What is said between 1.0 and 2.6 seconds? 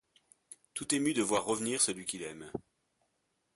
de voir revenir celui qu'il aime